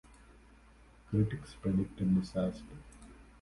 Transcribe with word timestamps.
Critics 1.11 1.53
predicted 1.61 2.15
disaster. 2.19 2.63